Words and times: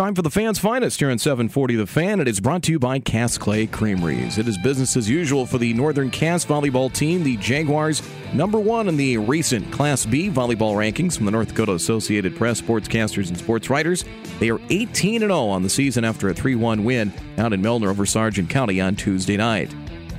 time 0.00 0.14
for 0.14 0.22
the 0.22 0.30
fans' 0.30 0.58
finest 0.58 0.98
here 0.98 1.10
on 1.10 1.18
740 1.18 1.76
The 1.76 1.86
Fan. 1.86 2.20
It 2.20 2.28
is 2.28 2.40
brought 2.40 2.62
to 2.62 2.72
you 2.72 2.78
by 2.78 3.00
Cass 3.00 3.36
Clay 3.36 3.66
Creameries. 3.66 4.38
It 4.38 4.48
is 4.48 4.56
business 4.56 4.96
as 4.96 5.10
usual 5.10 5.44
for 5.44 5.58
the 5.58 5.74
Northern 5.74 6.10
Cass 6.10 6.42
volleyball 6.42 6.90
team. 6.90 7.22
The 7.22 7.36
Jaguars, 7.36 8.02
number 8.32 8.58
one 8.58 8.88
in 8.88 8.96
the 8.96 9.18
recent 9.18 9.70
Class 9.70 10.06
B 10.06 10.30
volleyball 10.30 10.74
rankings 10.74 11.18
from 11.18 11.26
the 11.26 11.32
North 11.32 11.48
Dakota 11.48 11.74
Associated 11.74 12.34
Press, 12.34 12.62
sportscasters, 12.62 13.28
and 13.28 13.36
sports 13.36 13.68
writers. 13.68 14.06
They 14.38 14.48
are 14.48 14.60
18 14.70 15.20
0 15.20 15.34
on 15.34 15.62
the 15.62 15.68
season 15.68 16.06
after 16.06 16.30
a 16.30 16.34
3 16.34 16.54
1 16.54 16.82
win 16.82 17.12
out 17.36 17.52
in 17.52 17.60
Milnor 17.60 17.88
over 17.88 18.06
Sargent 18.06 18.48
County 18.48 18.80
on 18.80 18.96
Tuesday 18.96 19.36
night. 19.36 19.70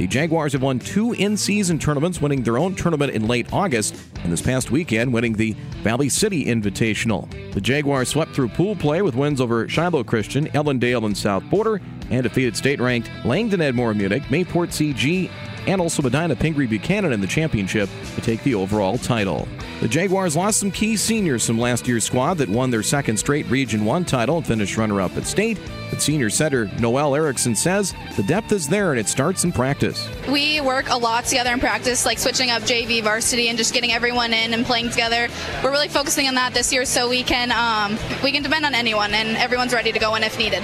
The 0.02 0.08
Jaguars 0.08 0.54
have 0.54 0.64
won 0.64 0.80
two 0.80 1.14
in 1.14 1.38
season 1.38 1.78
tournaments, 1.78 2.20
winning 2.20 2.42
their 2.42 2.58
own 2.58 2.74
tournament 2.74 3.14
in 3.14 3.28
late 3.28 3.54
August, 3.54 3.96
and 4.24 4.34
this 4.34 4.42
past 4.42 4.72
weekend 4.72 5.14
winning 5.14 5.34
the 5.34 5.52
Valley 5.84 6.10
City 6.10 6.46
Invitational. 6.46 7.30
The 7.54 7.62
Jaguars 7.62 8.10
swept 8.10 8.34
through 8.34 8.48
pool 8.50 8.76
play 8.76 9.04
with 9.04 9.14
wins 9.14 9.40
over 9.40 9.70
Shiloh 9.70 10.04
Christian, 10.04 10.48
Ellendale, 10.54 11.06
and 11.06 11.16
South 11.16 11.44
Border, 11.52 11.80
and 12.10 12.24
defeated 12.24 12.58
state 12.58 12.80
ranked 12.80 13.12
Langdon 13.24 13.60
Edmore 13.60 13.96
Munich, 13.96 14.24
Mayport 14.24 14.70
CG, 14.70 15.30
and 15.68 15.82
also 15.82 16.02
Medina 16.02 16.36
Pingree 16.36 16.68
Buchanan 16.68 17.14
in 17.14 17.22
the 17.22 17.28
championship 17.28 17.90
to 18.16 18.22
take 18.22 18.44
the 18.44 18.56
overall 18.56 18.98
title. 18.98 19.48
The 19.82 19.88
Jaguars 19.88 20.36
lost 20.36 20.60
some 20.60 20.72
key 20.72 20.98
seniors 20.98 21.46
from 21.46 21.58
last 21.58 21.88
year's 21.88 22.04
squad 22.04 22.36
that 22.36 22.50
won 22.50 22.70
their 22.70 22.84
second 22.84 23.18
straight 23.18 23.46
Region 23.48 23.86
1 23.86 24.06
title 24.06 24.38
and 24.38 24.46
finished 24.46 24.78
runner 24.78 25.02
up 25.02 25.16
at 25.18 25.26
state. 25.26 25.60
But 25.90 26.02
senior 26.02 26.30
setter 26.30 26.70
Noel 26.80 27.16
Erickson 27.16 27.56
says 27.56 27.94
the 28.16 28.24
depth 28.24 28.52
is 28.52 28.68
there 28.68 28.92
and 28.92 29.00
it 29.00 29.08
starts 29.08 29.44
in 29.44 29.52
practice. 29.52 30.08
We 30.30 30.62
work 30.62 30.90
a 30.90 30.98
lot 30.98 31.26
together 31.26 31.52
in 31.52 31.60
practice, 31.60 32.06
like 32.06 32.20
switching 32.20 32.50
up 32.50 32.64
JV 32.64 33.04
varsity 33.04 33.50
and 33.50 33.58
just 33.58 33.74
getting 33.74 33.92
everyone 33.92 34.34
in 34.34 34.54
and 34.54 34.66
playing 34.66 34.90
together. 34.90 35.28
We're 35.64 35.72
really 35.72 35.90
focusing 35.90 36.28
on 36.28 36.36
that 36.36 36.54
this 36.54 36.72
year 36.72 36.86
so 36.86 37.10
we 37.10 37.24
can 37.24 37.52
um, 37.52 37.98
we 38.24 38.32
can 38.32 38.44
depend 38.44 38.66
on 38.66 38.74
anyone 38.74 39.14
and 39.14 39.36
everyone's 39.38 39.74
ready 39.74 39.92
to 39.92 40.00
go 40.00 40.16
in 40.16 40.24
if 40.24 40.38
needed. 40.38 40.64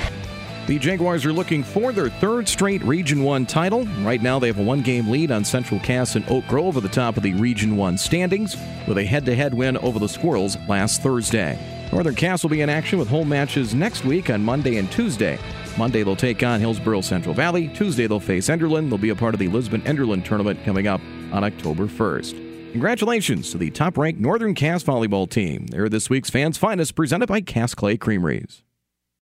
The 0.68 0.78
Jaguars 0.78 1.26
are 1.26 1.32
looking 1.32 1.64
for 1.64 1.94
their 1.94 2.10
third 2.10 2.46
straight 2.46 2.84
Region 2.84 3.23
1 3.23 3.46
title. 3.46 3.86
Right 4.02 4.22
now, 4.22 4.38
they 4.38 4.48
have 4.48 4.60
a 4.60 4.64
one 4.64 4.82
game 4.82 5.09
lead 5.09 5.32
on 5.32 5.46
Central 5.46 5.80
Cass 5.80 6.18
and 6.18 6.30
Oak 6.30 6.46
Grove 6.46 6.76
at 6.76 6.84
the 6.84 6.90
top 6.90 7.16
of 7.16 7.24
the 7.24 7.34
Region 7.36 7.78
1 7.78 7.98
standings, 7.98 8.58
with 8.86 8.98
a 8.98 9.06
head 9.06 9.26
to 9.28 9.34
head 9.34 9.54
win 9.54 9.78
over 9.78 9.98
the 9.98 10.09
Squirrels 10.09 10.58
last 10.68 11.02
Thursday. 11.02 11.58
Northern 11.94 12.16
Cass 12.16 12.44
will 12.44 12.50
be 12.50 12.59
in 12.59 12.70
action 12.70 13.00
with 13.00 13.08
home 13.08 13.30
matches 13.30 13.74
next 13.74 14.04
week 14.04 14.30
on 14.30 14.44
Monday 14.44 14.76
and 14.76 14.92
Tuesday. 14.92 15.40
Monday, 15.78 16.04
they'll 16.04 16.18
take 16.18 16.44
on 16.44 16.59
Hillsboro 16.59 17.00
Central 17.00 17.34
Valley. 17.34 17.70
Tuesday, 17.70 18.06
they'll 18.06 18.20
face 18.20 18.50
Enderlin. 18.50 18.90
They'll 18.90 18.98
be 18.98 19.12
a 19.12 19.16
part 19.16 19.34
of 19.34 19.40
the 19.40 19.48
Lisbon 19.48 19.80
Enderlin 19.84 20.26
tournament 20.26 20.62
coming 20.66 20.86
up 20.86 21.00
on 21.31 21.46
October 21.46 21.86
1st. 21.86 22.74
Congratulations 22.74 23.52
to 23.52 23.58
the 23.58 23.72
top 23.72 23.98
ranked 23.98 24.20
Northern 24.20 24.54
Cass 24.54 24.84
volleyball 24.84 25.30
team. 25.30 25.68
They're 25.68 25.88
this 25.88 26.09
week's 26.09 26.30
fans' 26.30 26.58
finest, 26.58 26.94
presented 26.94 27.28
by 27.28 27.40
Cass 27.40 27.74
Clay 27.74 27.96
Creameries. 27.96 28.64